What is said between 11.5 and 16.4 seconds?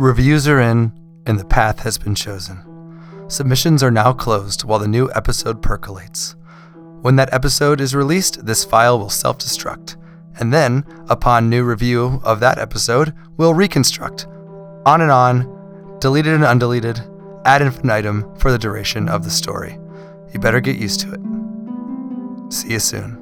new review of that episode, we'll reconstruct. On and on, deleted